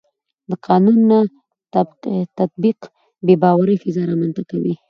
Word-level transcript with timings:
د 0.49 0.51
قانون 0.67 0.97
نه 1.09 1.19
تطبیق 2.39 2.79
د 2.89 2.91
بې 3.25 3.35
باورۍ 3.41 3.75
فضا 3.83 4.03
رامنځته 4.11 4.43
کوي 4.51 4.73